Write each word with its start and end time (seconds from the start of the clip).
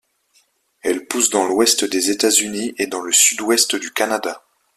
Elle 0.81 1.07
pousse 1.07 1.29
dans 1.29 1.45
l'ouest 1.47 1.85
des 1.85 2.09
États-Unis 2.09 2.73
et 2.79 2.87
dans 2.87 3.01
le 3.03 3.11
sud-ouest 3.11 3.75
du 3.75 3.91
Canada. 3.93 4.43